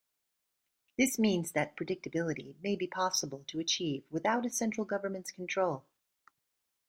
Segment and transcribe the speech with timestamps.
[0.97, 5.85] This means that predictability may be possible to achieve without a central government's control.